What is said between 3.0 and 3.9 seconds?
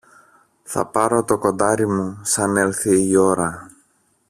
η ώρα.